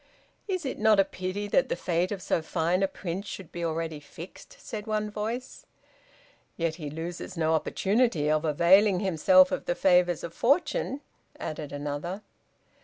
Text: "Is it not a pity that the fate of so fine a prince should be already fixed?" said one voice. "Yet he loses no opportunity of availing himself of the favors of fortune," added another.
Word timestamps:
"Is 0.47 0.65
it 0.65 0.79
not 0.79 0.99
a 0.99 1.05
pity 1.05 1.47
that 1.49 1.69
the 1.69 1.75
fate 1.75 2.11
of 2.11 2.23
so 2.23 2.41
fine 2.41 2.81
a 2.81 2.87
prince 2.87 3.27
should 3.27 3.51
be 3.51 3.63
already 3.63 3.99
fixed?" 3.99 4.57
said 4.59 4.87
one 4.87 5.11
voice. 5.11 5.67
"Yet 6.57 6.77
he 6.77 6.89
loses 6.89 7.37
no 7.37 7.53
opportunity 7.53 8.27
of 8.27 8.43
availing 8.43 9.01
himself 9.01 9.51
of 9.51 9.65
the 9.65 9.75
favors 9.75 10.23
of 10.23 10.33
fortune," 10.33 11.01
added 11.39 11.71
another. 11.71 12.23